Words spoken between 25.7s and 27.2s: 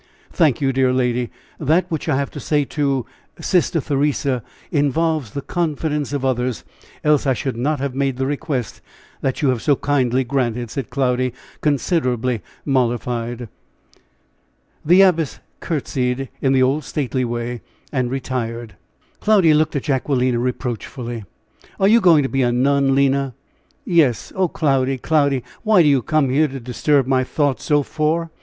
do you come here to disturb